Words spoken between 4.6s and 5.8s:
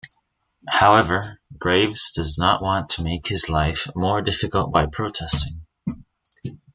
by protesting.